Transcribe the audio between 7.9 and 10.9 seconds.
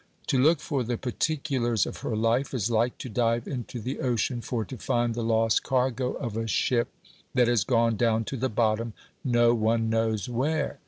down to the bottom, no one knows where.